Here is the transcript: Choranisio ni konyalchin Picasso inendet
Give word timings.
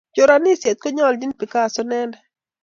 Choranisio 0.15 0.69
ni 0.71 0.79
konyalchin 0.81 1.31
Picasso 1.39 1.81
inendet 1.85 2.19